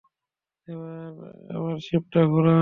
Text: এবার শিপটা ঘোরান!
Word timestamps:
এবার 0.67 1.75
শিপটা 1.85 2.21
ঘোরান! 2.31 2.59